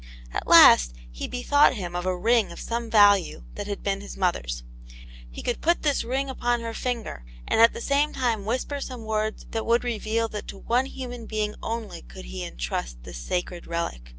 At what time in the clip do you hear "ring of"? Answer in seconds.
2.17-2.59